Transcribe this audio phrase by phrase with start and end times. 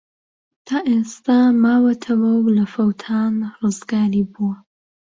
[0.67, 4.55] تا ئێستە ماوەتەوە و لە فەوتان ڕزگاری بووە.